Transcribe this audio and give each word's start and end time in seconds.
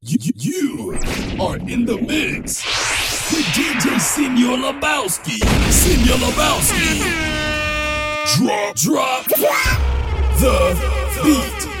You, 0.00 0.32
you 0.36 0.92
are 1.40 1.56
in 1.56 1.84
the 1.84 1.96
mix 2.00 2.64
with 3.32 3.44
DJ 3.46 3.98
Senior 3.98 4.56
Lebowski. 4.56 5.42
Senior 5.72 6.14
Lebowski. 6.14 7.02
Drop, 8.36 8.76
drop 8.76 9.26
the 10.38 11.22
beat. 11.24 11.77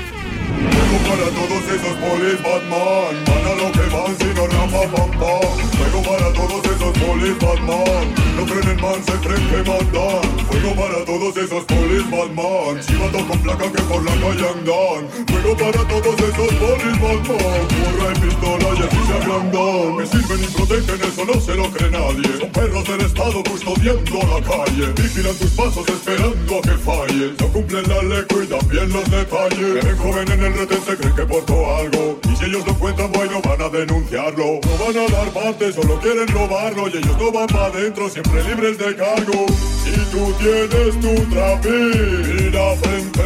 Juego 0.88 1.04
para 1.04 1.28
todos 1.36 1.64
esos 1.68 1.96
polis 2.00 2.42
Batman. 2.42 3.12
Van 3.28 3.44
a 3.44 3.54
lo 3.60 3.72
que 3.72 3.84
van 3.92 4.16
si 4.16 4.24
no 4.32 4.46
rapa 4.46 4.88
pam 4.88 5.10
pam. 5.20 5.58
Juego 5.76 6.00
para 6.02 6.32
todos 6.32 6.64
esos 6.64 6.92
polis 6.96 7.38
Batman. 7.38 8.06
No 8.36 8.46
creen 8.46 8.68
en 8.68 8.80
man, 8.80 9.04
se 9.04 9.12
creen 9.20 9.44
que 9.50 9.58
mandan. 9.68 10.24
Fuego 10.48 10.72
para 10.80 11.04
todos 11.04 11.36
esos 11.36 11.64
polis 11.64 12.10
Batman. 12.10 12.82
Si 12.82 12.92
mato 12.94 13.20
con 13.28 13.38
placa 13.40 13.70
que 13.70 13.82
por 13.82 14.02
la 14.02 14.12
calle 14.16 14.48
andan. 14.48 15.02
Fuego 15.28 15.56
para 15.58 15.82
todos 15.92 16.16
esos 16.24 16.52
polis 16.56 16.96
Batman. 17.04 17.60
Porra 17.68 18.08
y 18.08 18.20
pistola 18.24 18.68
y 18.72 18.82
así 18.88 19.00
se 19.08 19.12
agrandan. 19.12 19.96
Me 19.96 20.06
sirven 20.06 20.40
y 20.40 20.46
protegen, 20.56 21.00
eso 21.04 21.24
no 21.26 21.36
se 21.38 21.54
lo 21.54 21.70
cree 21.70 21.90
nadie. 21.90 22.38
Son 22.40 22.50
perros 22.50 22.84
del 22.88 23.00
estado 23.02 23.42
custodiando 23.44 24.18
la 24.24 24.40
calle. 24.40 24.86
Vigilan 24.96 25.36
tus 25.36 25.50
pasos 25.50 25.86
esperando 25.86 26.58
a 26.58 26.62
que 26.62 26.76
falles 26.80 27.32
No 27.38 27.48
cumplen 27.48 27.88
la 27.88 28.02
ley, 28.04 28.24
cuidan 28.32 28.68
bien 28.70 28.88
los 28.88 29.04
detalles. 29.10 29.84
Ven 29.84 29.98
joven 29.98 30.32
en 30.32 30.44
el 30.44 30.77
retén, 30.78 30.84
se 30.84 30.96
creen 30.96 31.14
que 31.14 31.26
portó 31.26 31.76
algo. 31.76 32.18
Y 32.30 32.36
si 32.36 32.44
ellos 32.44 32.66
no 32.66 32.78
cuentan, 32.78 33.10
bueno, 33.12 33.40
van 33.42 33.62
a 33.62 33.68
denunciarlo. 33.68 34.60
No 34.62 34.84
van 34.84 34.96
a 34.96 35.12
dar 35.12 35.28
parte, 35.32 35.72
solo 35.72 35.98
quieren 36.00 36.28
robarlo. 36.28 36.88
Y 36.88 36.98
ellos 36.98 37.16
no 37.18 37.32
van 37.32 37.46
para 37.46 37.66
adentro, 37.66 38.08
siempre 38.08 38.42
libres 38.44 38.78
de 38.78 38.96
cargo. 38.96 39.46
Si 39.84 39.92
tú 40.10 40.32
tienes 40.38 41.00
tu 41.00 41.14
trapi, 41.30 41.68
mira 41.68 42.76
frente, 42.76 43.22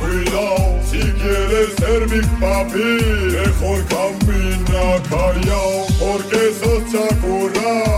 cuidado 0.00 0.78
Si 0.90 0.98
quieres 0.98 1.74
ser 1.78 2.08
mi 2.08 2.20
papi, 2.40 2.78
mejor 3.32 3.84
camina 3.86 5.02
callao. 5.08 5.86
Porque 5.98 6.50
esos 6.50 6.84
chacurras 6.90 7.89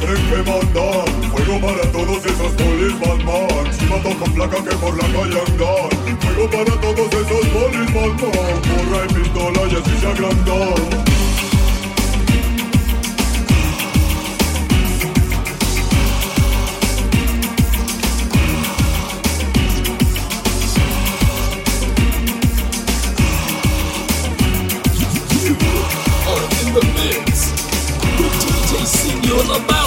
creen 0.00 0.22
que 0.28 0.50
mandan 0.50 1.30
Fuego 1.30 1.60
para 1.60 1.92
todos 1.92 2.24
esos 2.24 2.52
polis 2.52 3.00
Batman 3.00 3.72
Si 3.72 3.84
mato 3.86 4.18
con 4.18 4.32
placa 4.34 4.56
que 4.62 4.76
por 4.76 4.96
la 4.96 5.06
calle 5.08 5.40
andan 5.46 6.18
Fuego 6.20 6.50
para 6.50 6.80
todos 6.80 7.08
esos 7.12 7.46
polis 7.48 7.94
Batman 7.94 8.60
Porra 8.66 9.04
y 9.04 9.14
pistola 9.14 9.60
y 9.70 9.76
así 9.76 10.00
se 10.00 10.06
agrandan 10.06 11.06
You 29.26 29.52
are 29.52 29.85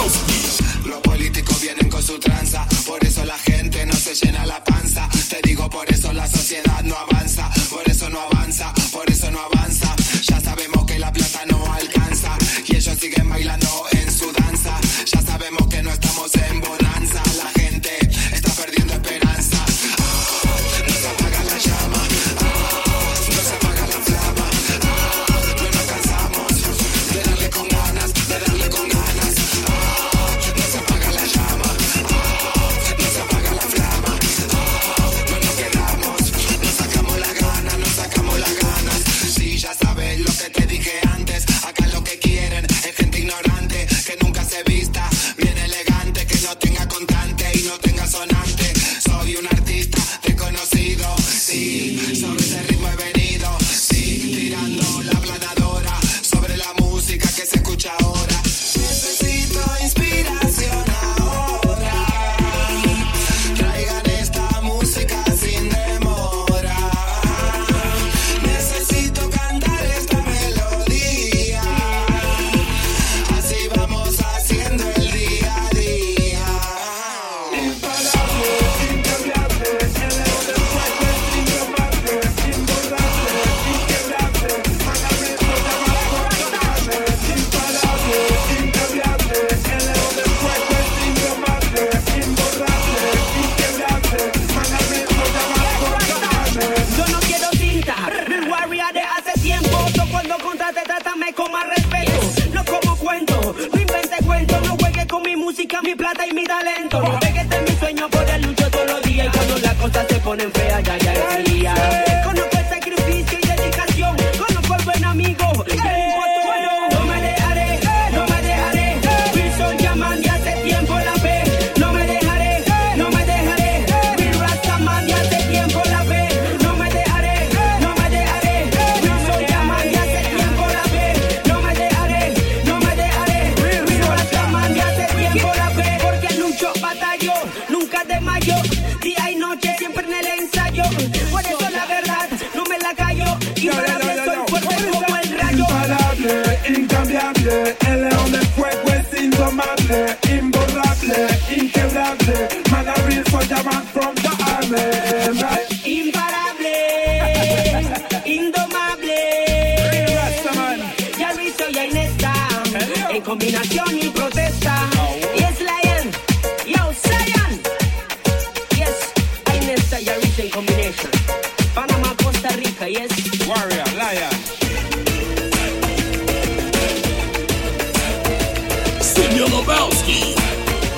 Lebowski. 179.70 180.34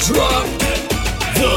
Drop 0.07 0.47
the 1.35 1.53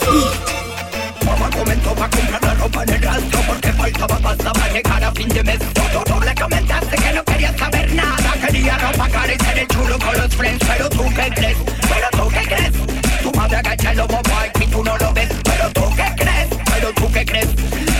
beat. 0.00 1.24
Mamá 1.26 1.50
comenzó 1.50 1.90
a 1.90 2.08
comprar 2.08 2.42
la 2.42 2.54
ropa 2.54 2.82
en 2.84 2.90
el 2.90 3.00
porque 3.46 3.72
faltaba 3.72 4.18
pasta 4.18 4.52
para 4.52 4.72
llegar 4.72 5.04
a 5.04 5.12
fin 5.12 5.28
de 5.28 5.42
mes. 5.42 5.58
Todo 5.92 6.20
le 6.20 6.34
comentaste 6.34 6.96
que 6.96 7.12
no 7.12 7.24
querías 7.24 7.56
saber 7.58 7.92
nada. 7.94 8.32
Quería 8.46 8.78
ropa 8.78 9.08
cara 9.08 9.32
y 9.34 9.38
ser 9.38 9.58
el 9.58 9.68
chulo 9.68 9.98
con 9.98 10.16
los 10.16 10.34
friends. 10.34 10.64
Pero 10.66 10.88
tú 10.88 11.04
qué 11.14 11.30
crees, 11.34 11.56
pero 11.88 12.08
tú 12.12 12.28
qué 12.30 12.42
crees. 12.46 12.72
Tu 13.22 13.32
madre 13.32 13.56
agacha 13.56 13.90
el 13.90 13.98
lobo 13.98 14.20
bike 14.22 14.62
y 14.62 14.66
tú 14.66 14.84
no 14.84 14.96
lo 14.98 15.12
ves. 15.12 15.28
Pero 15.44 15.70
tú 15.72 15.96
qué 15.96 16.14
crees, 16.16 16.48
pero 16.72 16.92
tú 16.94 17.12
qué 17.12 17.24
crees. 17.24 17.91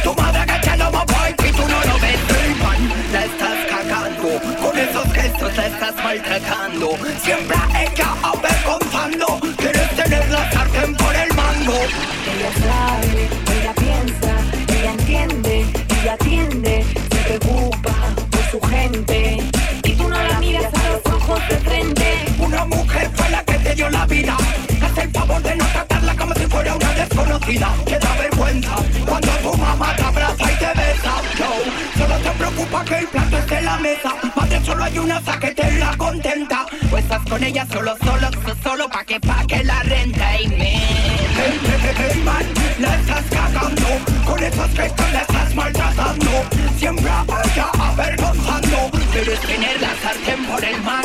Gestos 5.42 5.56
la 5.56 5.66
estás 5.66 6.04
maltratando. 6.04 6.90
Siempre 7.22 7.56
ella 7.80 8.14
avergonzando 8.22 9.40
Quieres 9.56 9.90
tener 9.96 10.28
la 10.30 10.50
sartén 10.52 10.94
por 10.94 11.14
el 11.14 11.34
mango. 11.34 11.74
Ella 12.32 12.52
sabe, 12.66 13.28
ella 13.56 13.74
piensa, 13.74 14.34
ella 14.68 14.92
entiende, 14.92 15.66
ella 16.00 16.12
atiende, 16.14 16.84
se 17.10 17.38
preocupa 17.38 17.94
por 18.30 18.44
su 18.50 18.60
gente. 18.68 19.38
Y 19.84 19.92
tú 19.94 20.08
no 20.08 20.22
la 20.22 20.38
miras 20.40 20.72
a 20.74 20.88
los 20.90 21.14
ojos 21.14 21.40
de 21.48 21.56
frente. 21.58 22.24
Una 22.38 22.64
mujer 22.64 23.10
fue 23.14 23.30
la 23.30 23.44
que 23.44 23.54
te 23.54 23.74
dio 23.74 23.90
la 23.90 24.06
vida. 24.06 24.36
Haz 24.82 24.98
el 24.98 25.10
favor 25.10 25.42
de 25.42 25.56
no 25.56 25.64
tratarla 25.66 26.16
como 26.16 26.34
si 26.34 26.46
fuera 26.46 26.74
una 26.74 26.92
desconocida. 26.92 27.74
Que 27.86 27.98
da 27.98 28.14
vergüenza 28.16 28.74
cuando 29.06 29.30
tu 29.42 29.56
mamá 29.56 29.94
te 29.96 30.02
te 30.02 30.21
preocupa 32.42 32.84
que 32.84 32.98
el 32.98 33.06
plato 33.06 33.38
esté 33.38 33.58
en 33.58 33.64
la 33.64 33.78
mesa. 33.78 34.10
De 34.48 34.64
solo 34.64 34.84
hay 34.84 34.98
una 34.98 35.20
que 35.40 35.50
te 35.52 35.78
la 35.78 35.96
contenta. 35.96 36.66
O 36.90 36.98
estás 36.98 37.22
con 37.28 37.42
ella 37.42 37.66
solo, 37.72 37.94
solo, 38.04 38.28
solo 38.62 38.88
pa' 38.88 39.04
que 39.04 39.20
pague 39.20 39.62
la 39.64 39.82
renta 39.82 40.40
y 40.40 40.48
me 40.48 40.74
Hey, 41.36 41.60
hey, 41.62 41.94
hey, 41.96 42.22
man, 42.24 42.44
la 42.78 42.96
estás 42.96 43.24
cagando. 43.30 43.88
Con 44.26 44.42
esos 44.42 44.70
gestos 44.70 45.12
la 45.12 45.20
estás 45.20 45.54
maltratando. 45.54 46.30
Siempre 46.78 47.10
a 47.10 47.24
avergonzando. 47.90 48.90
Debes 49.12 49.40
tener 49.40 49.80
la 49.80 49.94
sartén 50.02 50.44
por 50.46 50.64
el 50.64 50.82
mango 50.82 51.01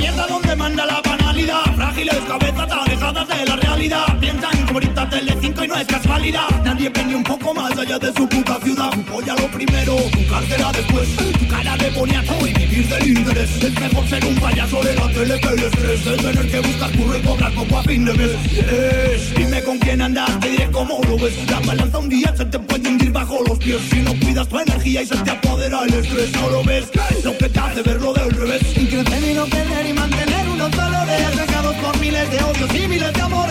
Mierda 0.00 0.26
donde 0.26 0.56
manda 0.56 0.84
la 0.84 1.00
banalidad. 1.00 1.62
Frágiles 1.76 2.16
cabezas 2.26 2.72
alejadas 2.72 3.28
de 3.28 3.44
la 3.46 3.56
realidad. 3.56 4.18
Piensan 4.18 4.68
ahorita 4.68 5.08
Telecinco 5.08 5.62
y 5.62 5.68
no 5.68 5.76
es 5.76 5.86
casualidad. 5.86 6.48
Nadie 6.64 6.88
ve 6.88 7.04
ni 7.04 7.14
un 7.14 7.22
poco 7.22 7.54
más 7.54 7.78
allá 7.78 8.00
de 8.00 8.12
su 8.14 8.28
puta 8.28 8.58
ciudad. 8.64 8.90
Tu 8.90 9.04
polla 9.04 9.34
lo 9.36 9.46
primero, 9.46 9.94
tu 10.10 10.26
cartera 10.26 10.72
después. 10.72 11.08
Tu 11.38 11.46
cara 11.46 11.76
de 11.76 11.90
boniato 11.90 12.34
y 12.44 12.52
vivir 12.52 12.88
del 12.88 13.06
interés. 13.18 13.62
Es 13.62 13.80
mejor 13.80 14.08
ser 14.08 14.24
un 14.24 14.34
payaso 14.34 14.82
de 14.82 14.94
la 14.94 15.08
tele 15.12 15.40
que 15.40 15.48
el 15.48 15.62
estrés. 15.62 16.04
De 16.04 16.16
tener 16.16 16.50
que 16.50 16.60
buscar 16.60 16.90
curro 16.96 17.16
y 17.16 17.22
cobrar 17.22 17.52
poco 17.52 17.78
a 17.78 17.82
de 17.82 17.98
mes. 17.98 19.34
Dime 19.36 19.62
con 19.62 19.78
quién 19.78 20.02
andas, 20.02 20.30
cómo 20.76 21.00
lo 21.08 21.16
ves. 21.16 21.34
La 21.50 21.58
balanza 21.60 21.98
un 21.98 22.08
día 22.08 22.34
se 22.36 22.44
te 22.44 22.58
puede 22.58 22.88
hundir 22.88 23.10
bajo 23.10 23.42
los 23.48 23.58
pies. 23.58 23.80
Si 23.90 24.00
no 24.00 24.12
cuidas 24.20 24.46
tu 24.46 24.58
energía 24.58 25.02
y 25.02 25.06
se 25.06 25.16
te 25.16 25.30
apodera 25.30 25.82
el 25.84 25.94
estrés 25.94 26.30
No 26.32 26.50
lo 26.50 26.62
ves, 26.64 26.84
lo 27.24 27.36
que 27.38 27.48
te 27.48 27.58
hace 27.58 27.82
verlo 27.82 28.12
del 28.12 28.30
revés. 28.30 28.62
Y 28.76 28.86
crecer 28.86 29.22
y 29.30 29.34
no 29.34 29.46
perder 29.46 29.86
y 29.86 29.92
mantener 29.94 30.48
unos 30.50 30.70
valores. 30.76 31.36
Regados 31.36 31.76
por 31.76 31.98
miles 31.98 32.30
de 32.30 32.38
odios 32.44 32.74
y 32.74 32.88
miles 32.88 33.12
de 33.14 33.22
amores 33.22 33.45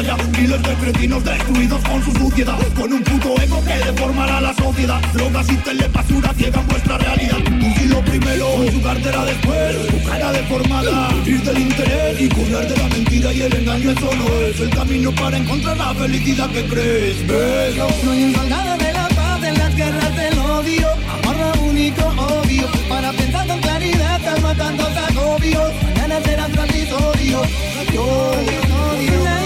ya 0.00 0.16
Miles 0.16 0.62
de 0.62 0.74
cretinos 0.74 1.22
destruidos 1.24 1.82
con 1.82 2.02
su 2.02 2.12
suciedad. 2.12 2.58
Con 2.74 2.92
un 2.92 3.02
puto 3.02 3.34
ego 3.42 3.62
que 3.64 3.74
deformará 3.84 4.40
la 4.40 4.54
sociedad. 4.54 5.00
Drogas 5.12 5.50
y 5.50 5.56
telepasura 5.56 6.32
ciegan 6.34 6.66
vuestra 6.68 6.96
realidad. 6.98 7.36
Tú 7.44 7.66
sí 7.76 7.88
lo 7.88 8.00
primero, 8.02 8.46
su 8.72 8.82
cartera 8.82 9.24
después 9.24 9.86
Tu 9.88 10.08
cara 10.08 10.32
deformada, 10.32 11.08
vivir 11.24 11.42
del 11.42 11.58
interés 11.58 12.20
Y 12.20 12.28
curar 12.28 12.66
de 12.68 12.76
la 12.76 12.88
mentira 12.88 13.32
y 13.32 13.42
el 13.42 13.54
engaño 13.54 13.90
Eso 13.90 14.10
no 14.16 14.46
es 14.46 14.60
el 14.60 14.70
camino 14.70 15.12
para 15.12 15.36
encontrar 15.36 15.76
la 15.76 15.94
felicidad 15.94 16.50
que 16.50 16.64
crees. 16.64 17.26
¿Ves? 17.26 17.76
No 17.76 18.10
hay 18.12 18.78
de 18.78 18.92
la 18.92 19.08
paz 19.08 19.42
en 19.44 19.58
las 19.58 19.76
guerras 19.76 20.16
del 20.16 20.38
odio. 20.38 20.88
Amor 21.24 21.58
único 21.68 22.02
obvio 22.02 22.66
Para 22.88 23.12
pensar 23.12 23.46
con 23.46 23.60
claridad 23.60 24.16
estás 24.16 24.40
matando 24.40 24.84
agobios. 24.86 25.72
Mañana 25.82 26.18
odio 26.98 27.42
Ay, 27.82 27.98
ay, 29.26 29.41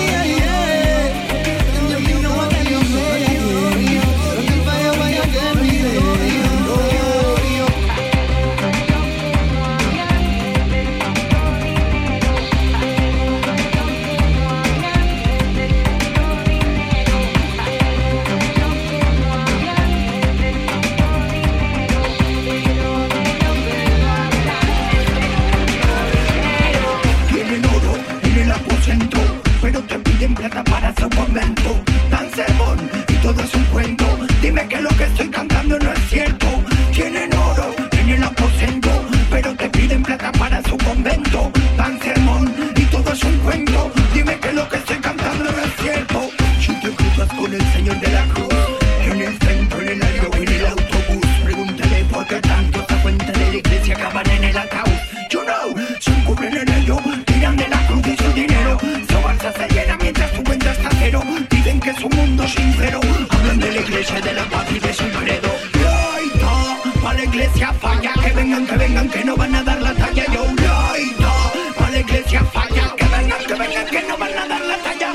iglesia, 63.86 64.20
de 64.20 64.32
la 64.32 64.44
paz 64.44 64.66
y 64.70 64.78
de 64.78 64.92
su 64.92 65.04
credo. 65.04 65.50
Laita, 65.82 67.02
pa' 67.02 67.14
la 67.14 67.24
iglesia 67.24 67.72
falla. 67.74 68.12
Que 68.22 68.32
vengan, 68.32 68.66
que 68.66 68.76
vengan, 68.76 69.08
que 69.08 69.24
no 69.24 69.36
van 69.36 69.54
a 69.54 69.62
dar 69.62 69.80
la 69.80 69.94
talla. 69.94 70.24
Yo, 70.32 70.44
laita, 70.44 71.32
pa' 71.78 71.90
la 71.90 71.98
iglesia 72.00 72.44
falla. 72.52 72.94
Que 72.96 73.04
vengan, 73.04 73.40
que 73.46 73.54
vengan, 73.54 73.86
que 73.86 74.02
no 74.08 74.16
van 74.18 74.38
a 74.38 74.48
dar 74.48 74.60
la 74.60 74.76
talla. 74.78 75.12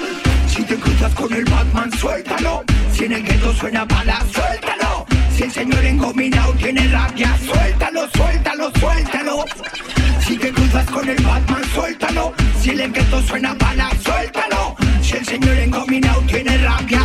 Si 0.48 0.63
te 0.63 0.75
cruzas 0.75 1.13
con 1.13 1.34
el 1.34 1.46
Batman, 1.46 1.92
suéltalo. 2.00 2.63
Si 2.94 3.06
en 3.06 3.12
el 3.13 3.24
gueto 3.24 3.54
suena 3.54 3.86
bala, 3.86 4.20
suéltalo. 4.34 5.06
Si 5.36 5.44
el 5.44 5.51
señor 5.51 5.84
engominado 5.86 6.54
tiene 6.54 6.88
rabia, 6.88 7.38
suéltalo, 7.46 8.08
suéltalo, 8.16 8.72
suéltalo. 8.80 9.46
Si 10.25 10.38
te 10.38 10.51
cruzas 10.51 10.86
con 10.90 11.10
el 11.10 11.22
Batman, 11.24 11.63
suéltalo. 11.74 12.34
Si 12.62 12.70
el 12.70 12.92
gueto 12.92 13.22
suena 13.24 13.54
bala, 13.56 13.90
suéltalo. 14.04 14.75
Si 15.01 15.18
el 15.18 15.25
señor 15.25 15.58
engominado 15.58 16.22
tiene 16.22 16.58
rabia, 16.60 17.01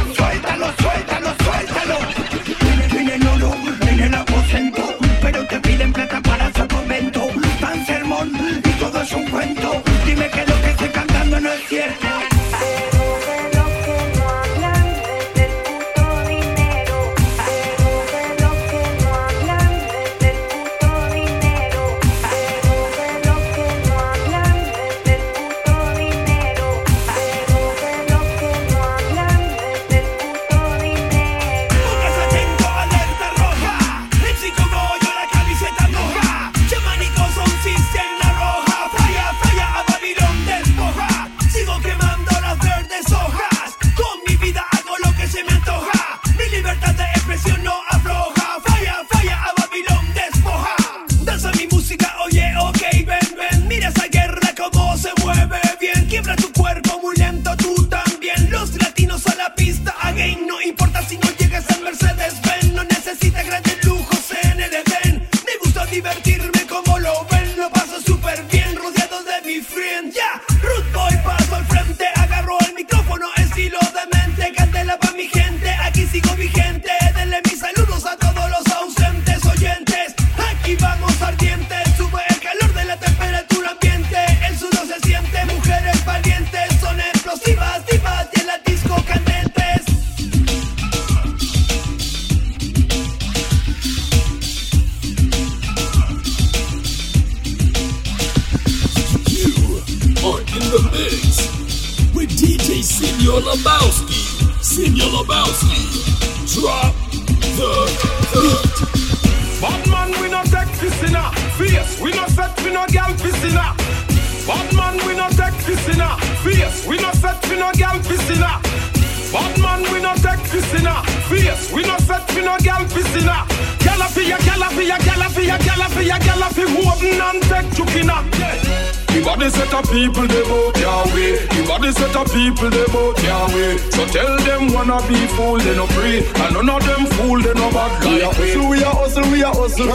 people 129.97 130.27
they 130.29 130.43
vote 130.43 130.77
Yahweh. 130.77 131.33
The 131.57 131.65
body 131.67 131.91
set 131.93 132.15
of 132.15 132.29
people 132.29 132.69
they 132.69 132.85
vote 132.93 133.17
Yahweh. 133.23 133.79
So 133.97 134.05
tell 134.13 134.37
them 134.45 134.73
wanna 134.75 135.01
be 135.09 135.17
fool, 135.35 135.57
they 135.57 135.75
no 135.75 135.87
free. 135.97 136.21
And 136.45 136.53
none 136.53 136.69
of 136.69 136.85
them 136.85 137.07
fool, 137.17 137.41
they 137.41 137.55
no 137.55 137.71
bad 137.73 137.93
guy. 138.05 138.13
We 138.13 138.23
are 138.23 138.35
hustle, 138.37 138.69
we 138.69 138.85
are 138.85 138.95
hustle, 138.95 139.31
we 139.33 139.43
are 139.43 139.55
hustle. 139.55 139.87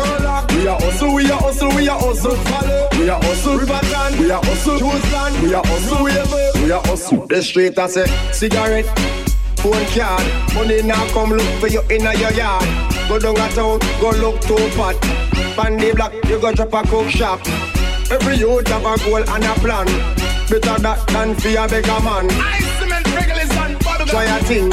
We 0.58 0.68
are 0.68 0.80
hustle, 0.82 1.14
we 1.14 1.30
are 1.30 1.42
hustle, 1.46 1.70
we 1.76 1.88
are 1.88 2.00
hustle. 2.00 2.36
We 2.98 3.10
are 3.10 3.22
hustle, 3.22 3.58
Riverland. 3.60 4.20
We 4.20 4.32
are 4.32 4.44
hustle, 4.44 4.80
Choosland. 4.80 5.34
We 5.44 5.54
are 5.54 5.66
hustle, 5.66 6.04
we 6.04 6.12
are 6.18 6.64
we 6.66 6.72
are 6.72 6.82
hustle. 6.88 7.28
The 7.28 7.44
street 7.44 7.78
I 7.78 7.88
say 7.88 8.08
cigarette, 8.32 8.90
phone 9.62 9.86
card. 9.94 10.26
Money 10.56 10.82
now 10.82 11.06
come 11.14 11.32
look 11.32 11.60
for 11.60 11.68
you 11.68 11.82
in 11.90 12.02
your 12.02 12.34
yard. 12.34 12.66
Go 13.08 13.20
down 13.20 13.38
a 13.38 13.48
town, 13.54 13.80
go 14.02 14.10
look 14.18 14.42
to 14.42 14.56
pot. 14.76 14.98
Bandy 15.56 15.92
block, 15.94 16.14
you 16.28 16.40
go 16.40 16.52
drop 16.54 16.74
a 16.74 16.88
coke 16.88 17.10
shop. 17.10 17.40
Every 18.12 18.36
youth 18.36 18.68
have 18.68 18.84
a 18.84 18.98
goal 19.06 19.24
and 19.24 19.44
a 19.46 19.54
plan. 19.64 19.88
Better 20.50 20.78
that 20.84 21.00
than 21.08 21.34
fear 21.36 21.66
beggar 21.66 22.00
man. 22.04 22.28
Try 24.06 24.26
a 24.26 24.44
thing. 24.44 24.68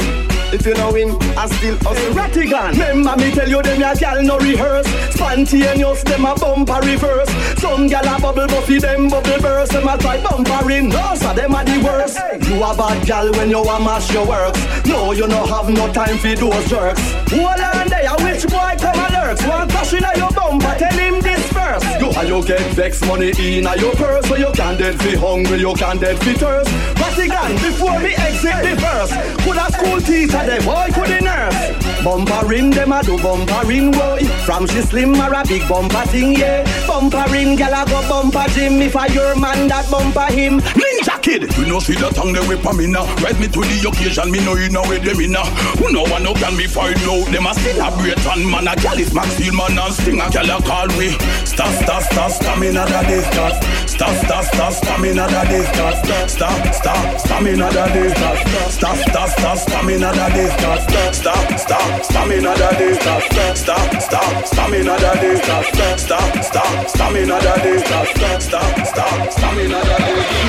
If 0.51 0.65
you 0.65 0.73
know 0.73 0.91
win, 0.91 1.15
I 1.37 1.47
still 1.47 1.77
hustle. 1.77 2.13
Ratigan, 2.13 2.71
remember 2.71 3.15
me 3.15 3.31
tell 3.31 3.47
you 3.47 3.61
them 3.61 3.79
ya 3.79 3.93
gal 3.95 4.21
no 4.23 4.39
rehearse. 4.39 4.87
Spontaneous, 5.15 6.03
them 6.03 6.25
a 6.25 6.35
bumper 6.35 6.81
reverse. 6.83 7.29
Some 7.61 7.87
gal 7.87 8.03
a 8.03 8.19
bubble 8.19 8.47
buffy, 8.47 8.77
them 8.77 9.07
bubble 9.07 9.39
burst. 9.39 9.71
Them 9.71 9.87
a 9.87 9.97
try 9.97 10.21
bumpering, 10.21 10.89
no, 10.89 11.15
so 11.15 11.33
them 11.33 11.55
a 11.55 11.63
the 11.63 11.79
worst. 11.79 12.19
You 12.43 12.61
a 12.61 12.75
bad 12.75 13.07
gal 13.07 13.31
when 13.31 13.51
you 13.51 13.63
a 13.63 13.79
mash 13.79 14.11
your 14.11 14.27
works. 14.27 14.59
No, 14.85 15.13
you 15.13 15.27
no 15.27 15.45
have 15.45 15.69
no 15.69 15.93
time 15.93 16.17
for 16.17 16.35
those 16.35 16.67
jerks. 16.67 16.99
Hold 17.31 17.61
on 17.61 17.87
there, 17.87 18.11
which 18.19 18.43
boy 18.51 18.75
come 18.83 18.99
a 18.99 19.07
lurks? 19.15 19.45
One 19.47 19.69
cash 19.69 19.93
in 19.93 20.03
a 20.03 20.11
your 20.17 20.31
bumper, 20.31 20.75
tell 20.77 20.97
him 20.97 21.21
this 21.21 21.47
first 21.53 21.98
You 22.19 22.25
a 22.25 22.27
you 22.27 22.43
get 22.45 22.73
vex 22.73 22.99
money 23.07 23.31
in 23.39 23.65
a 23.65 23.77
your 23.77 23.95
purse? 23.95 24.27
So 24.27 24.35
you 24.35 24.51
can't 24.53 24.77
dead 24.77 24.99
fi 24.99 25.15
hungry, 25.15 25.59
you 25.59 25.73
can 25.75 25.99
dead 25.99 26.19
fi 26.19 26.33
thirst. 26.33 26.69
Ratigan, 26.99 27.55
before 27.63 27.97
me 27.99 28.13
exit 28.13 28.59
the 28.61 28.75
verse 28.75 29.11
Could 29.43 29.55
a 29.55 29.71
school 29.71 30.01
teacher 30.01 30.45
them, 30.45 30.65
boy 30.65 30.89
could 30.93 31.07
the 31.07 31.21
nurse? 31.21 32.03
Bumpering 32.03 32.71
them 32.71 32.91
a 32.91 33.03
do 33.03 33.17
bumpering 33.17 33.91
boy 33.91 34.19
From 34.45 34.67
she 34.67 34.81
slim 34.81 35.15
or 35.15 35.33
a 35.33 35.45
big 35.45 35.67
bumper 35.69 36.05
thing, 36.07 36.33
yeah. 36.35 36.65
Bumpering 36.87 37.57
gal 37.57 37.83
a 37.83 37.85
go 37.89 38.01
bumper 38.09 38.49
gym. 38.51 38.81
If 38.81 38.95
a 38.95 39.11
your 39.13 39.35
man 39.37 39.69
that 39.69 39.89
bumper 39.89 40.31
him 40.33 40.59
Ninja 40.59 40.88
kid. 41.19 41.43
You 41.57 41.65
know 41.67 41.79
see 41.79 41.95
the 41.95 42.09
tongue 42.09 42.33
they 42.33 42.43
whip 42.47 42.63
me 42.75 42.87
now. 42.87 43.05
Rise 43.19 43.39
me 43.39 43.47
to 43.47 43.61
the 43.61 43.77
occasion, 43.87 44.31
me 44.31 44.39
know 44.43 44.55
you 44.55 44.69
know 44.69 44.83
where 44.83 44.99
them 44.99 45.19
inna. 45.19 45.43
Who 45.79 45.91
know 45.91 46.03
one 46.07 46.23
no 46.23 46.33
can 46.33 46.55
be 46.57 46.65
find 46.67 46.97
out. 47.05 47.27
Them 47.31 47.45
a 47.45 47.53
great 47.99 48.19
and 48.25 48.45
man 48.49 48.67
a 48.67 48.75
gal 48.75 48.97
is 48.97 49.13
max 49.13 49.29
steel 49.35 49.53
man 49.55 49.77
and 49.77 49.93
sting 49.93 50.21
a 50.21 50.29
gal 50.31 50.49
a 50.49 50.57
call 50.63 50.87
we. 50.97 51.11
Stop, 51.45 51.71
stop, 51.83 52.03
stop, 52.03 52.31
stamina 52.31 52.85
that 52.87 53.05
day. 53.07 53.21
Stop, 53.31 53.53
stop, 53.87 54.15
stop, 54.23 54.43
stop, 54.45 54.73
stamina 54.73 55.27
that 55.27 55.47
day. 55.47 55.63
Stop, 55.73 56.29
stop, 56.29 56.73
stop, 56.73 57.19
stamina 57.19 57.69
that 57.69 57.93
day. 57.93 58.09
Stop, 58.09 58.71
stop, 58.71 58.97
stop, 59.29 59.57
stamina 59.57 60.11
that 60.13 60.33
day. 60.33 60.49
Stop, 60.49 60.79
stop, 60.79 61.59
stop, 61.59 62.05
stamina 62.05 62.53
that 62.55 62.77
day. 62.79 62.93
Stop, 62.95 63.23
stop, 63.57 63.97
stop, 63.97 64.47
stamina 64.47 64.95
that 64.97 65.21
day. 65.21 65.35
Stop, 65.43 65.63
stop, 65.99 66.43
stop, 66.43 66.89
stamina 66.89 67.39
that 67.39 67.63
day. 67.63 67.77
Stop, 67.79 68.07
stop, 68.41 68.41
stop, 68.41 69.31
stamina 69.31 69.79
that 69.83 69.97
day. 69.99 70.48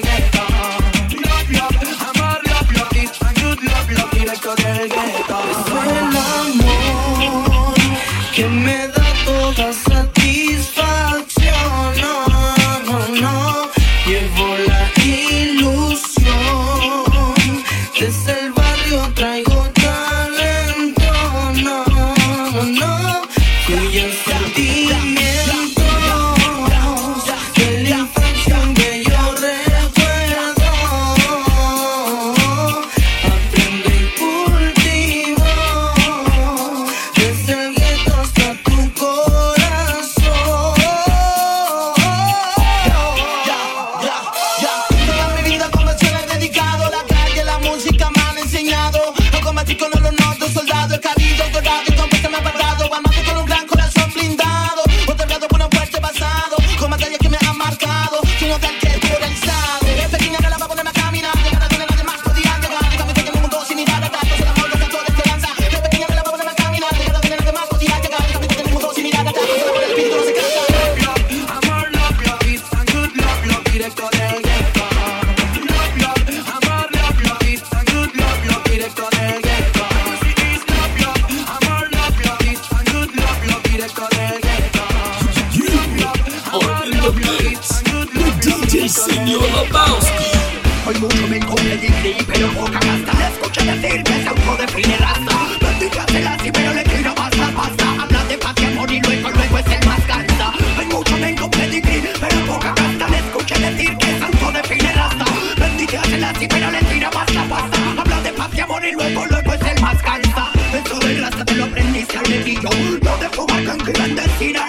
Yo 113.41 113.47
bacán 113.47 113.77
que 113.79 113.91
grande 113.91 114.21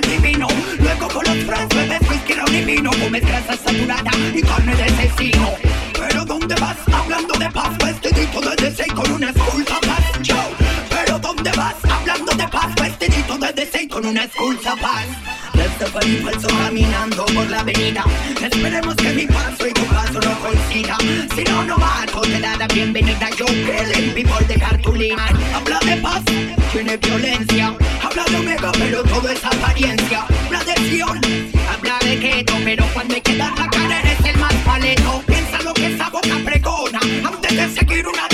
divino 0.09 0.49
Luego 0.79 1.09
con 1.09 1.25
los 1.27 1.45
franceses 1.45 1.89
después 1.91 2.21
que 2.23 2.33
era 2.33 2.45
un 2.45 2.53
divino 2.53 2.91
Comes 3.03 3.21
grasa 3.21 3.55
saturada 3.55 4.11
y 4.35 4.41
carne 4.41 4.75
de 4.75 4.83
asesino. 4.85 5.51
Pero 5.93 6.25
¿dónde 6.25 6.55
vas? 6.55 6.77
Hablando 6.91 7.35
de 7.35 7.51
paz 7.51 7.71
pues 7.79 8.01
Vestidito 8.01 8.41
de 8.41 8.57
DC 8.57 8.87
con 8.95 9.11
una 9.13 9.31
excusa 9.31 9.79
más 9.87 10.23
Yo. 10.23 10.37
Pero 10.89 11.19
¿dónde 11.19 11.51
vas? 11.53 11.75
Hablando 11.91 12.33
de 12.33 12.49
paz 12.49 12.69
pues 12.77 12.99
Vestidito 12.99 13.37
de 13.37 13.53
DC 13.53 13.89
con 13.89 14.07
una 14.07 14.25
excusa 14.25 14.75
paz. 14.77 15.07
Desde 15.53 15.87
Felipe 15.93 16.23
pues, 16.23 16.45
el 16.45 16.59
caminando 16.59 17.27
por 17.27 17.51
la 17.51 17.61
avenida. 17.61 18.05
Esperemos 18.41 18.95
que 18.95 19.13
mi 19.13 19.27
paso 19.27 19.67
y 19.67 19.73
tu 19.73 19.85
paso 19.85 20.19
no 20.21 20.39
coincida 20.41 20.97
Si 21.35 21.45
no, 21.45 21.63
no 21.65 21.77
marco, 21.77 22.23
te 22.23 22.41
da 22.41 22.57
la 22.57 22.67
bienvenida 22.69 23.29
Yo, 23.37 23.45
que 23.45 23.81
el 23.81 24.27
por 24.27 24.47
de 24.47 24.55
cartulina 24.55 25.27
Habla 25.55 25.79
de 25.81 25.97
paz 25.99 26.23
tiene 26.73 26.97
violencia. 26.97 27.75
Habla 28.03 28.25
de 28.25 28.37
omega, 28.37 28.73
pero 28.73 29.03
todo 29.05 29.29
es 29.29 29.45
apariencia. 29.45 30.25
Habla 30.47 30.65
de 30.65 30.75
Sion, 30.89 31.21
habla 31.71 31.99
de 32.03 32.19
keto, 32.19 32.55
pero 32.65 32.85
cuando 32.95 33.15
hay 33.15 33.21
que 33.21 33.37
dar 33.37 33.57
la 33.59 33.69
cara 33.69 34.01
eres 34.01 34.25
el 34.25 34.39
más 34.39 34.55
paleto. 34.65 35.23
Piensa 35.27 35.63
lo 35.63 35.75
que 35.75 35.87
esa 35.87 36.09
boca 36.09 36.37
pregona, 36.45 37.01
antes 37.25 37.57
de 37.57 37.81
seguir 37.81 38.07
una 38.09 38.32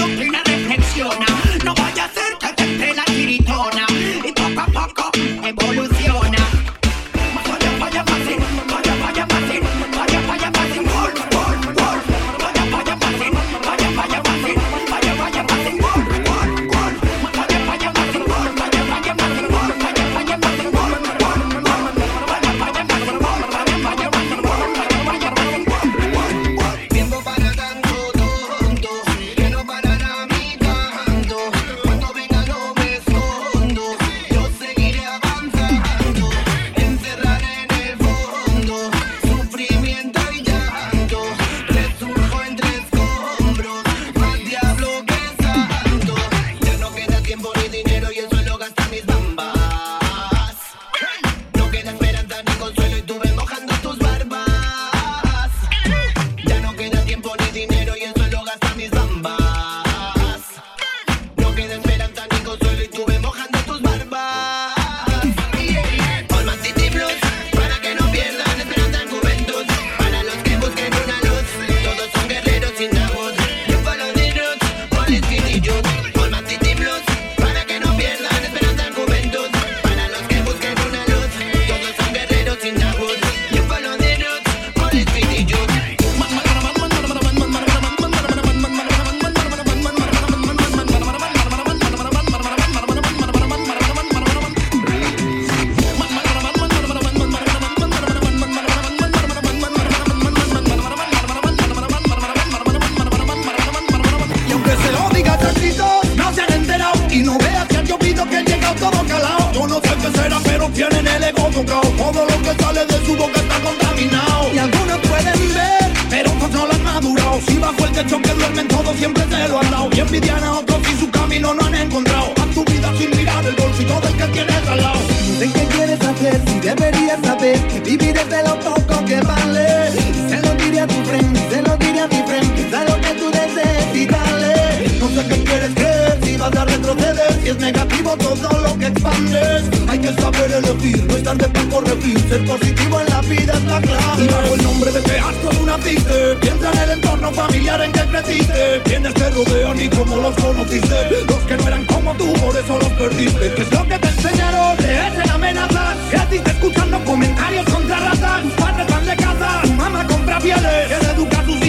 negativo 137.72 138.16
todo 138.16 138.60
lo 138.60 138.78
que 138.78 138.86
expandes. 138.86 139.62
Hay 139.88 139.98
que 139.98 140.12
saber 140.14 140.50
elegir, 140.52 141.04
no 141.04 141.16
es 141.16 141.22
tarde 141.22 141.48
para 141.48 141.68
corregir 141.68 142.18
Ser 142.28 142.44
positivo 142.46 143.00
en 143.00 143.06
la 143.10 143.20
vida 143.22 143.52
es 143.52 143.64
la 143.64 143.80
clave. 143.80 144.24
Y 144.24 144.26
bajo 144.28 144.54
el 144.54 144.62
nombre 144.62 144.92
de 144.92 145.02
que 145.02 145.18
asco 145.18 145.48
tú 145.50 145.66
naciste 145.66 146.36
Piensa 146.40 146.72
en 146.72 146.78
el 146.78 146.90
entorno 146.90 147.32
familiar 147.32 147.80
en 147.82 147.92
que 147.92 148.00
creciste. 148.00 148.82
Quienes 148.84 149.14
te 149.14 149.30
rodean 149.30 149.80
y 149.80 149.88
cómo 149.88 150.16
los 150.16 150.34
conociste. 150.36 150.96
Los 151.28 151.40
que 151.48 151.56
no 151.56 151.68
eran 151.68 151.84
como 151.84 152.14
tú, 152.14 152.32
por 152.34 152.56
eso 152.56 152.78
los 152.78 152.92
perdiste. 153.00 153.52
¿Qué 153.54 153.62
es 153.62 153.72
lo 153.72 153.86
que 153.86 153.98
te 153.98 154.08
enseñaron? 154.08 154.76
Lees 154.78 155.14
en 155.24 155.30
amenazas. 155.30 155.96
Gratis 156.10 156.42
escuchando 156.46 157.04
comentarios 157.04 157.64
contra 157.66 157.98
razas 158.00 158.42
Tus 158.42 158.52
padres 158.52 158.86
van 158.88 159.06
de 159.06 159.16
casa, 159.16 159.60
tu 159.62 159.72
mamá 159.72 160.06
compra 160.06 160.38
pieles 160.40 160.88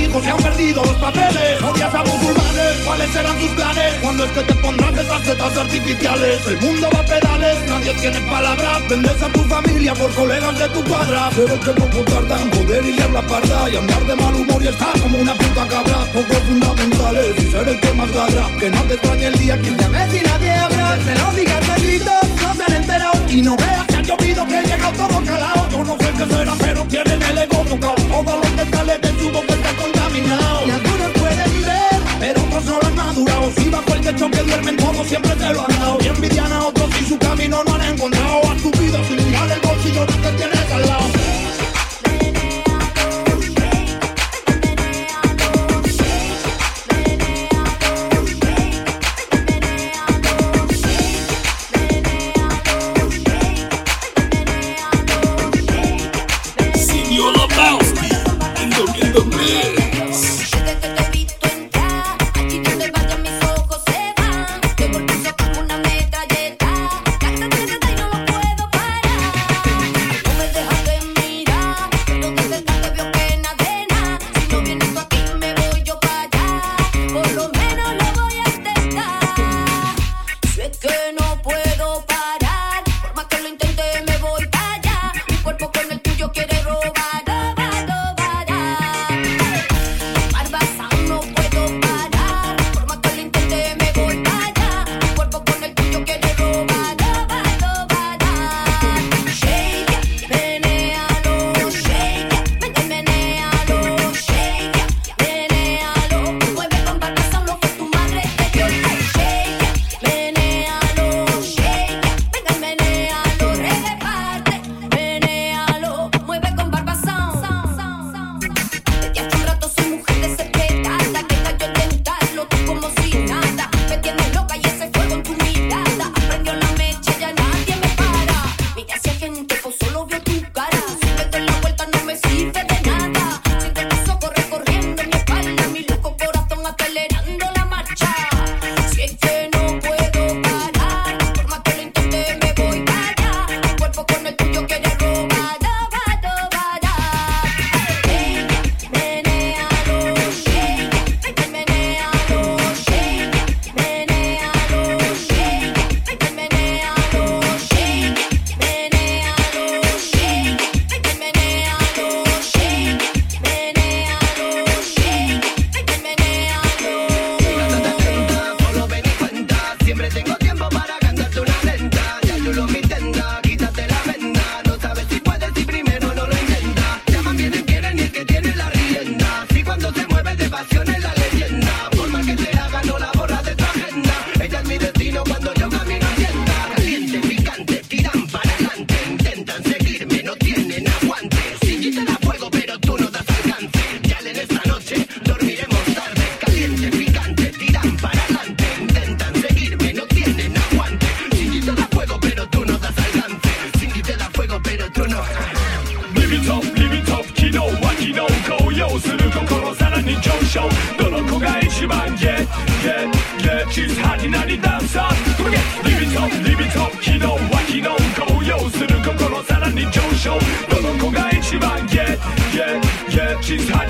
hijos 0.10 0.24
se 0.24 0.30
han 0.30 0.38
perdido 0.38 0.84
los 0.84 0.96
papeles 0.96 1.62
Odias 1.62 1.94
a 1.94 2.04
musulmanes, 2.04 2.78
¿cuáles 2.86 3.10
serán 3.12 3.38
tus 3.40 3.50
planes? 3.52 3.94
cuando 4.02 4.26
es 4.26 4.32
que 4.32 4.42
te 4.42 4.56
pondrás 4.56 4.98
esas 4.98 5.22
setas 5.24 5.58
artificiales? 5.58 6.48
El 6.48 6.60
mundo 6.62 6.90
va 6.94 7.00
a 7.00 7.06
pedales, 7.06 7.58
nadie 7.70 7.94
tiene 7.94 8.20
palabras 8.22 8.88
Vendes 8.90 9.22
a 9.22 9.30
tu 9.30 9.44
familia 9.44 9.94
por 9.94 10.14
colegas 10.14 10.60
de 10.60 10.70
tu 10.70 10.84
cuadra 10.84 11.30
Pero 11.36 11.54
el 11.54 11.60
tiempo 11.60 11.90
no 11.94 12.04
tarda 12.04 12.42
en 12.42 12.50
poder 12.50 12.86
liar 12.86 13.10
la 13.12 13.22
parda 13.22 13.70
Y 13.70 13.76
andar 13.76 14.06
de 14.06 14.16
mal 14.16 14.36
humor 14.36 14.64
y 14.64 14.68
estar 14.68 15.00
como 15.00 15.18
una 15.20 15.34
puta 15.36 15.68
cabra 15.68 15.98
Poco 16.14 16.34
fundamentales 16.48 17.36
y 17.38 17.52
ser 17.52 17.68
el 17.68 17.80
que 17.80 17.94
más 17.94 18.10
ladra 18.16 18.48
Que 18.60 18.70
no 18.70 18.82
te 18.84 18.94
extrañe 18.96 19.26
el 19.28 19.38
día 19.38 19.58
que 19.58 19.72
te 19.72 19.88
ves 19.88 20.14
y 20.14 20.26
nadie 20.26 20.52
habrá 20.52 20.98
Se 21.04 21.16
lo 21.16 21.32
digas 21.34 21.68
de 21.68 21.88
grito, 21.88 22.12
no 22.42 22.56
se 22.56 22.64
han 22.64 22.74
enterado 22.74 23.22
Y 23.30 23.42
no 23.42 23.56
veas 23.58 23.86
que 23.88 23.96
ha 23.96 24.02
llovido, 24.02 24.48
que 24.48 24.60
he 24.60 24.64
llegado 24.64 24.92
todo 24.94 25.24
calado 25.24 25.70
Yo 25.70 25.84
no 25.84 25.98
sé 25.98 26.12
qué 26.18 26.36
será, 26.36 26.54
pero 26.60 26.84
tienen 26.86 27.29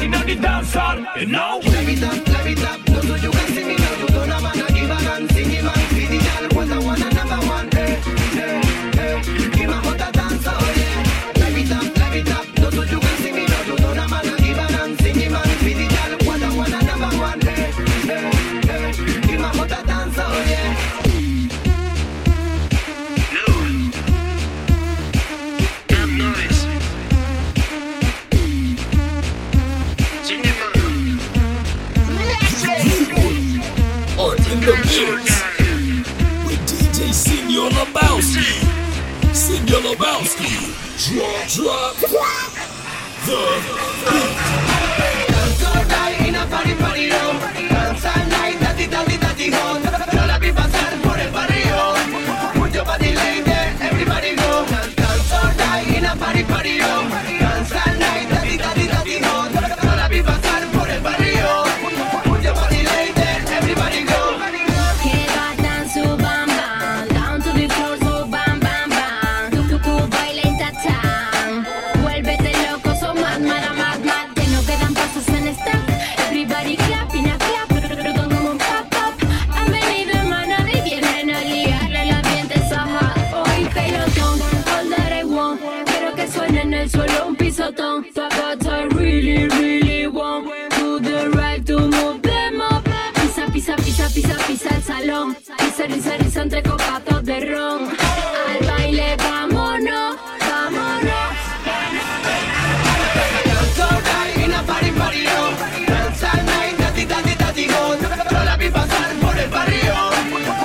You 0.02 0.08
know 0.08 0.24
the 0.24 0.36
dance 0.36 0.74
hall, 0.74 1.06
you 1.18 1.26
know? 1.26 2.29
in 34.60 34.66
the 34.66 34.76
mix 34.76 34.92
with 36.46 36.62
DJ 36.68 37.14
Senior 37.14 37.70
Lebowski. 37.70 38.50
Senior 39.34 39.80
Lebowski. 39.88 40.52
Drop, 41.00 41.96
drop 41.98 42.52
the 43.26 43.40
beat. 44.10 44.38
Dance 45.30 45.66
all 45.66 45.86
night 45.86 46.28
in 46.28 46.36
a 46.36 46.46
party 46.48 46.76
party 46.76 47.10
room. 47.10 47.40
Dance 47.70 48.06
all 48.06 48.26
night, 48.28 48.60
daddy, 48.60 48.88
daddy, 48.88 49.18
daddy, 49.18 49.52
home. 49.52 49.89
Risa, 95.90 96.18
risa 96.18 96.42
entre 96.44 96.62
copatos 96.62 97.24
de 97.26 97.40
ron. 97.40 97.90
Al 97.90 98.68
baile, 98.68 99.16
vámonos, 99.18 100.18
vámonos. 100.40 101.30
Dance 103.46 103.82
all 103.82 104.02
night 104.02 104.38
in 104.38 104.54
a 104.54 104.64
party, 104.64 104.92
party, 104.92 105.24
yo. 105.24 105.42
Dance 105.88 106.24
all 106.26 106.44
night, 106.46 106.78
dati, 106.78 107.06
dati, 107.06 107.36
dati, 107.36 107.66
go. 107.66 107.96
Yo 108.32 108.44
la 108.46 108.56
vi 108.56 108.70
pasar 108.70 109.14
por 109.20 109.38
el 109.38 109.50
barrio. 109.50 109.96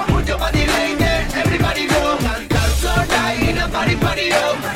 Mucho 0.08 0.36
party 0.36 0.66
later, 0.66 1.26
everybody 1.42 1.86
go. 1.86 2.18
Dance 2.48 2.84
all 2.86 3.06
night 3.06 3.48
in 3.48 3.58
a 3.58 3.68
party, 3.68 3.96
party, 3.96 4.28
yo. 4.28 4.73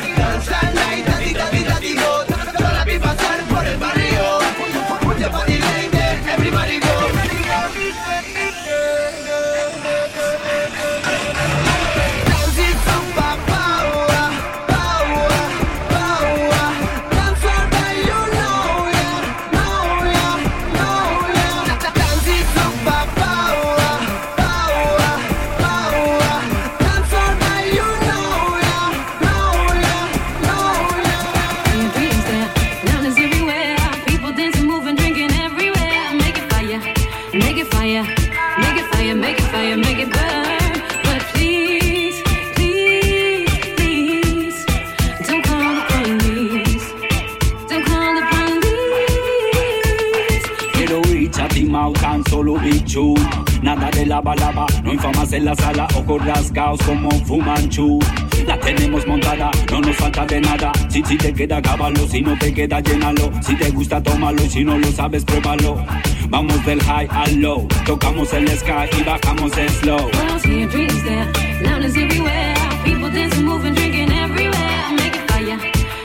En 55.30 55.44
la 55.44 55.54
sala, 55.54 55.86
ojos 55.94 56.24
rasgados 56.24 56.80
como 56.82 57.10
un 57.10 57.26
fumanchu. 57.26 57.98
La 58.46 58.58
tenemos 58.58 59.06
montada, 59.06 59.50
no 59.70 59.80
nos 59.82 59.94
falta 59.96 60.24
de 60.24 60.40
nada. 60.40 60.72
Si, 60.88 61.02
te 61.02 61.34
queda, 61.34 61.60
cábalo. 61.60 62.08
Si 62.08 62.22
no 62.22 62.36
te 62.38 62.52
queda, 62.52 62.80
llénalo. 62.80 63.30
Si 63.42 63.54
te 63.54 63.70
gusta, 63.70 64.02
tómalo. 64.02 64.40
Si 64.48 64.64
no 64.64 64.78
lo 64.78 64.90
sabes, 64.90 65.26
pruébalo. 65.26 65.84
Vamos 66.30 66.64
del 66.64 66.82
high 66.82 67.08
al 67.10 67.40
low. 67.42 67.68
Tocamos 67.84 68.32
el 68.32 68.48
sky 68.48 68.88
y 68.98 69.02
bajamos 69.02 69.56
el 69.58 69.68
slow. 69.68 70.10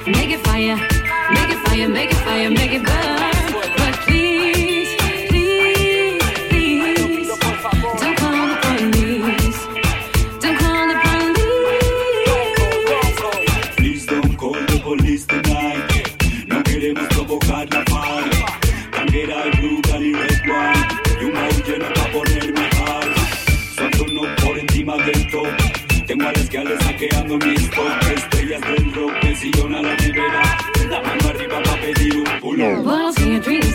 Make 0.06 1.50
it 1.50 1.60
fire, 1.66 1.88
make 1.90 2.12
it 2.12 2.18
fire, 2.18 2.50
make 2.52 2.74
it 2.74 2.84
burn. 2.84 3.33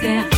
there. 0.00 0.37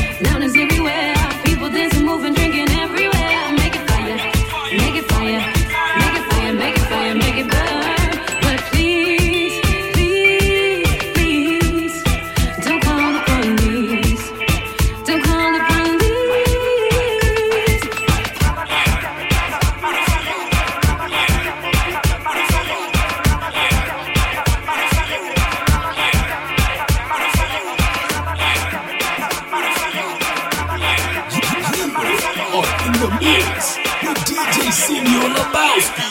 Simeon 34.90 35.32
Lebowski. 35.36 36.02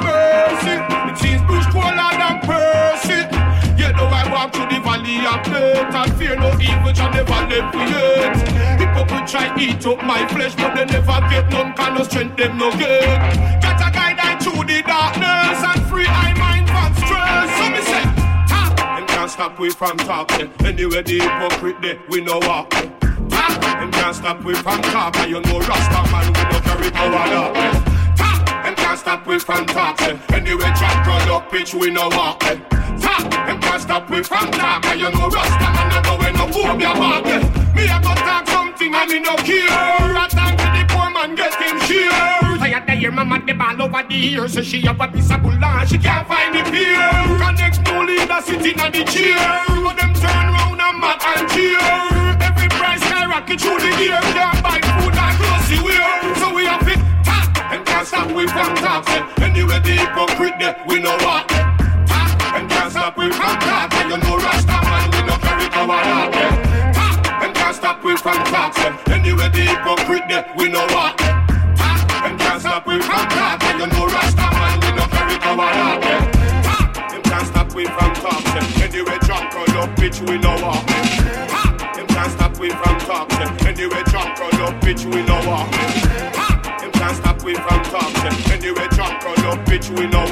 Mercy, 0.00 0.74
it 1.10 1.18
seems 1.18 1.66
colder 1.74 2.10
than 2.20 2.36
Percy. 2.46 3.18
You 3.76 3.90
know 3.96 4.06
I 4.06 4.22
walk 4.30 4.52
the 4.52 4.78
valley 4.86 5.26
of 5.26 5.42
death 5.50 5.94
and 5.94 6.12
fear 6.16 6.36
no 6.36 6.50
never. 6.54 6.92
People 8.78 9.26
try 9.26 9.52
eat 9.58 9.84
up 9.84 10.04
my 10.04 10.26
flesh, 10.28 10.54
but 10.54 10.76
they 10.76 10.84
never 10.84 11.20
get 11.28 11.50
none 11.50 11.72
kind 11.74 11.98
of 11.98 12.06
strength 12.06 12.36
them 12.36 12.56
no 12.56 12.70
get. 12.78 13.60
Got 13.60 13.80
a 13.80 13.90
guide 13.90 14.18
I 14.20 14.38
through 14.38 14.64
the 14.70 14.82
darkness 14.86 15.58
and 15.70 15.82
free 15.90 16.06
I 16.06 16.32
mind 16.38 16.68
from 16.70 16.94
stress. 17.02 17.50
So 17.58 17.64
me 17.74 17.82
say, 17.90 18.04
tap, 18.46 18.76
them 18.76 19.06
can't 19.08 19.30
stop 19.30 19.58
we 19.58 19.70
from 19.70 19.96
talking. 19.96 20.52
Anyway 20.64 21.02
the 21.02 21.18
hypocrite 21.18 21.82
there, 21.82 21.98
we 22.08 22.20
know 22.20 22.38
what. 22.38 22.89
Talk, 24.00 24.14
can't 24.14 24.16
stop 24.16 24.44
we 24.44 24.54
from 24.54 24.80
talking. 24.80 25.28
You 25.28 25.40
know, 25.40 25.58
Rasta 25.60 26.10
man, 26.10 26.26
we 26.32 26.42
no 26.50 26.60
carry 26.60 26.90
power 26.90 27.26
darkness. 27.28 28.18
Talk, 28.18 28.46
them 28.64 28.74
can't 28.74 28.98
stop 28.98 29.26
we 29.26 29.38
from 29.38 29.66
talking. 29.66 30.16
Eh. 30.16 30.36
Anyway, 30.36 30.72
Jack 30.80 31.06
run 31.06 31.28
up 31.28 31.50
pitch, 31.50 31.74
we 31.74 31.90
know 31.90 32.08
what. 32.08 32.40
Talk, 32.40 32.48
eh. 32.48 33.46
them 33.46 33.60
can't 33.60 33.82
stop 33.82 34.08
we 34.08 34.22
from 34.22 34.50
talking. 34.52 35.00
You 35.00 35.10
know, 35.10 35.28
Rasta 35.28 35.68
man, 35.76 35.88
no 35.92 36.00
go 36.02 36.16
when 36.16 36.34
no 36.34 36.46
your 36.78 36.96
market. 36.96 37.42
Me 37.74 37.84
a 37.84 38.00
go 38.00 38.14
talk 38.24 38.48
something 38.48 38.94
and 38.94 39.10
me 39.10 39.20
no 39.20 39.36
care. 39.36 39.68
I 39.68 40.26
thank 40.30 40.56
the 40.58 40.94
poor 40.94 41.10
man 41.10 41.34
get 41.34 41.54
him 41.60 41.78
share. 41.80 42.56
Tired 42.56 42.86
to 42.86 42.92
hear 42.94 43.12
mama 43.12 43.42
the 43.44 43.52
ball 43.52 43.82
over 43.82 44.02
the 44.08 44.14
ears, 44.14 44.54
so 44.54 44.62
she 44.62 44.80
have 44.80 45.00
a 45.00 45.08
piece 45.08 45.30
of 45.30 45.42
bull 45.42 45.52
and 45.52 45.88
she 45.88 45.98
can't 45.98 46.26
find 46.26 46.54
the 46.54 46.62
peer. 46.70 46.96
Connect 47.36 47.84
no 47.84 48.02
leader 48.04 48.40
sitting 48.40 48.80
on 48.80 48.92
the 48.92 49.04
chair, 49.04 49.36
but 49.84 49.96
them 49.98 50.14
turn 50.14 50.46
round 50.56 50.80
and 50.80 50.98
mock 50.98 51.22
and 51.36 51.48
cheer. 51.50 51.78
Every 52.40 52.68
price 52.68 53.09
bitch, 89.80 89.98
we 89.98 90.06
know! 90.08 90.26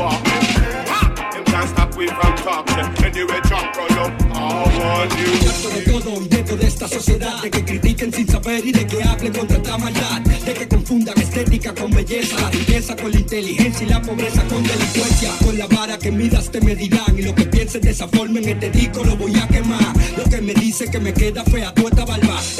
Them 1.32 1.44
can't 1.44 1.68
stop 1.68 1.96
we 1.96 2.06
from 2.06 2.36
talking. 2.36 3.04
Anyway, 3.04 3.40
on 3.52 3.98
up, 3.98 4.28
de 5.74 5.82
todo 5.82 6.22
y 6.22 6.28
de 6.28 6.42
toda 6.42 6.66
esta 6.66 6.88
sociedad. 6.88 7.42
De 7.42 7.50
que 7.50 7.64
critiquen 7.64 8.12
sin 8.12 8.28
saber 8.28 8.64
y 8.64 8.72
de 8.72 8.86
que 8.86 9.02
hablen 9.02 9.32
con 9.32 9.46
tanta 9.46 9.78
maldad. 9.78 10.20
De 10.20 10.54
que 10.54 10.68
confundan 10.68 11.18
estética 11.18 11.74
con 11.74 11.90
belleza. 11.90 12.40
La 12.40 12.50
riqueza 12.50 12.96
con 12.96 13.10
la 13.10 13.18
inteligencia 13.18 13.86
y 13.86 13.90
la 13.90 14.02
pobreza 14.02 14.42
con 14.44 14.62
delincuencia. 14.62 15.30
Con 15.44 15.58
la 15.58 15.66
vara 15.66 15.98
que 15.98 16.10
midas 16.10 16.50
te 16.50 16.60
medirán 16.60 17.18
Y 17.18 17.22
lo 17.22 17.34
que 17.34 17.44
pienses 17.44 17.80
de 17.82 17.90
esa 17.90 18.08
forma 18.08 18.38
en 18.38 18.48
este 18.48 18.70
disco 18.70 19.04
lo 19.04 19.16
voy 19.16 19.34
a 19.36 19.46
quemar. 19.48 19.92
Lo 20.16 20.24
que 20.24 20.40
me 20.40 20.54
dice 20.54 20.90
que 20.90 20.98
me 21.00 21.12
queda 21.12 21.44
fea 21.44 21.72
tu 21.74 21.88
esta 21.88 22.04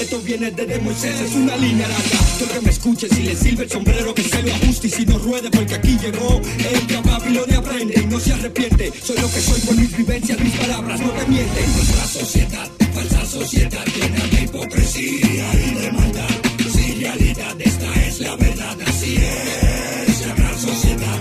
Esto 0.09 0.23
viene 0.23 0.51
desde 0.51 0.79
Moisés, 0.79 1.21
es 1.21 1.35
una 1.35 1.55
línea 1.59 1.87
larga. 1.87 2.19
Quiero 2.39 2.55
que 2.55 2.61
me 2.63 2.71
escuches 2.71 3.11
si 3.15 3.25
le 3.25 3.37
sirve 3.37 3.65
el 3.65 3.71
sombrero 3.71 4.15
que 4.15 4.23
se 4.23 4.43
lo 4.43 4.55
ajuste 4.55 4.87
Y 4.87 4.91
si 4.91 5.05
no 5.05 5.19
ruede 5.19 5.51
porque 5.51 5.75
aquí 5.75 5.99
llegó 5.99 6.41
El 6.41 6.87
que 6.87 6.97
a 6.97 7.03
Babilonia 7.03 7.59
aprende 7.59 8.01
y 8.01 8.07
no 8.07 8.19
se 8.19 8.33
arrepiente. 8.33 8.91
Soy 9.05 9.19
lo 9.19 9.31
que 9.31 9.43
soy 9.43 9.61
por 9.61 9.77
mis 9.77 9.95
vivencias, 9.95 10.41
mis 10.41 10.57
palabras 10.57 10.99
no 10.99 11.11
te 11.11 11.27
mienten. 11.27 11.73
Nuestra 11.75 12.07
sociedad, 12.07 12.71
falsa 12.95 13.27
sociedad 13.27 13.85
llena 13.85 14.25
de 14.29 14.45
hipocresía 14.45 15.53
y 15.53 15.75
de 15.75 15.93
maldad 15.93 16.29
Si 16.73 16.95
realidad 17.03 17.57
esta 17.59 17.95
es 18.07 18.21
la 18.21 18.37
verdad, 18.37 18.79
así 18.87 19.17
es. 19.17 20.27
La 20.27 20.35
gran 20.37 20.59
sociedad, 20.59 21.19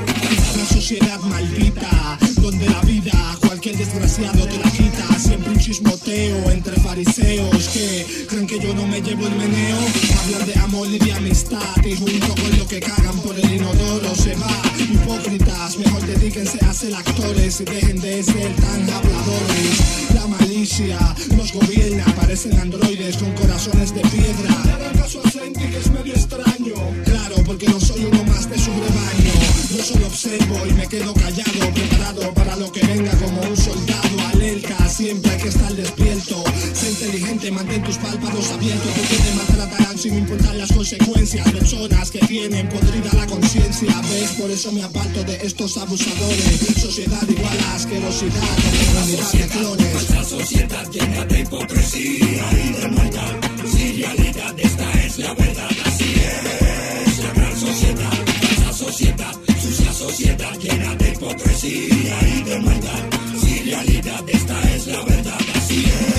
Una 0.56 0.66
sociedad 0.66 1.20
maldita, 1.20 2.20
donde 2.38 2.70
la 2.70 2.82
vida 2.84 3.38
cualquier 3.42 3.76
desgraciado 3.76 4.48
te 4.48 4.58
la 4.60 4.72
quita. 4.72 4.87
Chismoteo 5.68 6.50
entre 6.50 6.78
fariseos 6.80 7.68
que 7.68 8.26
creen 8.30 8.48
que 8.48 8.58
yo 8.58 8.74
no 8.74 8.88
me 8.88 9.02
llevo 9.02 9.28
el 9.28 9.36
meneo. 9.36 9.78
Hablan 10.18 10.48
de 10.48 10.60
amor 10.62 10.88
y 10.88 10.98
de 10.98 11.12
amistad 11.12 11.84
y 11.84 11.94
junto 11.94 12.42
con 12.42 12.58
lo 12.58 12.66
que 12.70 12.80
cagan 12.80 13.20
por 13.20 13.38
el 13.38 13.52
inodoro 13.52 14.16
se 14.16 14.34
va. 14.36 14.62
Hipócritas, 14.80 15.78
mejor 15.78 16.06
dedíquense 16.06 16.58
a 16.66 16.74
ser 16.74 16.96
actores 16.96 17.60
y 17.60 17.66
dejen 17.66 18.00
de 18.00 18.24
ser 18.24 18.56
tan 18.56 18.82
habladores. 18.84 20.14
La 20.14 20.26
malicia 20.28 21.00
nos 21.36 21.52
gobierna, 21.52 22.06
parecen 22.16 22.58
androides 22.58 23.18
con 23.18 23.34
corazones 23.34 23.94
de 23.94 24.04
piedra. 24.04 24.80
Dan 24.80 24.98
caso 24.98 25.22
a 25.22 25.30
Senti 25.30 25.68
que 25.68 25.80
es 25.80 25.92
medio 25.92 26.14
extraño. 26.14 26.76
Claro, 27.04 27.36
porque 27.46 27.68
no 27.68 27.78
soy 27.82 28.06
uno 28.06 28.24
más 28.24 28.50
de 28.50 28.58
su 28.58 28.72
rebaño. 28.72 29.34
Yo 29.76 29.84
solo 29.84 30.08
observo 30.08 30.66
y 30.66 30.72
me 30.72 30.88
quedo 30.88 31.14
callado, 31.14 31.74
preparado 31.74 32.34
para 32.34 32.56
lo 32.56 32.72
que 32.72 32.88
venga 32.88 33.12
como 33.18 33.42
un 33.42 33.58
soldado. 33.58 34.07
Siempre 34.98 35.30
hay 35.30 35.38
que 35.38 35.50
estar 35.50 35.72
despierto. 35.76 36.44
Sé 36.74 36.90
inteligente, 36.90 37.52
mantén 37.52 37.84
tus 37.84 37.98
párpados 37.98 38.50
abiertos 38.50 38.96
te 38.96 39.36
maltratarán 39.36 39.96
sin 39.96 40.18
importar 40.18 40.56
las 40.56 40.72
consecuencias. 40.72 41.52
Personas 41.52 42.10
que 42.10 42.18
tienen 42.26 42.68
podrida 42.68 43.14
la 43.14 43.28
conciencia. 43.28 43.94
¿Ves? 44.10 44.32
Por 44.42 44.50
eso 44.50 44.72
me 44.72 44.82
aparto 44.82 45.24
de 45.24 45.36
estos 45.46 45.78
abusadores. 45.78 46.82
Sociedad 46.82 47.22
igual 47.30 47.60
a 47.60 47.76
asquerosidad, 47.76 48.58
comunidad 48.96 49.32
de 49.34 49.48
clones. 49.50 50.28
Sociedad 50.28 50.90
llena 50.90 51.26
de 51.26 51.42
hipocresía 51.42 52.52
y 52.54 52.82
de 52.82 52.88
maldad 52.90 53.36
Si 53.72 54.02
realidad 54.02 54.56
esta 54.58 54.92
es 54.94 55.20
la 55.20 55.34
verdad, 55.36 55.70
así 55.86 56.16
es 56.16 57.24
La 57.24 57.34
gran 57.34 57.60
sociedad, 57.60 58.26
falsa 58.42 58.74
sociedad 58.74 59.36
Sucia 59.62 59.94
sociedad 59.94 60.60
llena 60.60 60.96
de 60.96 61.12
hipocresía 61.12 62.20
realidad, 63.68 64.24
esta 64.28 64.74
es 64.76 64.88
la 64.88 65.04
verdad, 65.04 65.40
así 65.56 65.84
es. 65.84 66.17